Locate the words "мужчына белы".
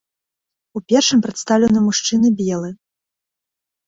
1.87-2.71